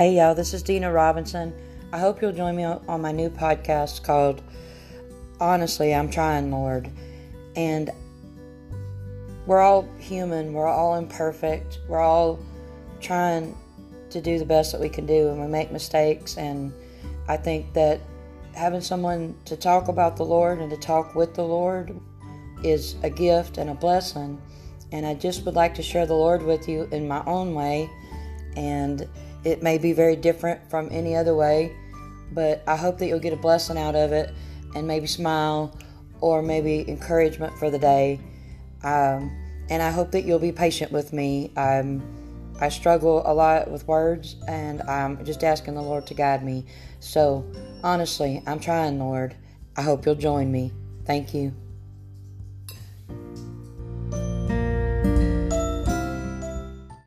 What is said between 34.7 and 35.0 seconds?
and